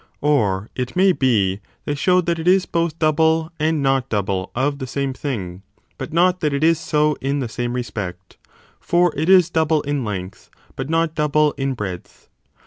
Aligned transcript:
Or, 0.21 0.67
it 0.75 0.95
may 0.95 1.11
be, 1.11 1.59
they 1.85 1.93
show 1.93 2.21
that 2.21 2.39
it 2.39 2.47
is 2.47 2.65
both 2.65 2.97
double 2.97 3.51
and 3.59 3.83
not 3.83 4.09
double 4.09 4.49
of 4.55 4.79
the 4.79 4.87
same 4.87 5.13
thing, 5.13 5.61
but 5.99 6.11
not 6.11 6.39
that 6.39 6.53
it 6.53 6.63
is 6.63 6.79
so 6.79 7.15
in 7.21 7.37
the 7.37 7.47
same 7.47 7.73
respect: 7.73 8.37
for 8.79 9.13
it 9.15 9.29
is 9.29 9.51
double 9.51 9.83
in 9.83 10.03
length 10.03 10.49
but 10.75 10.89
not 10.89 11.13
double 11.13 11.51
in 11.51 11.75
breadth. 11.75 12.29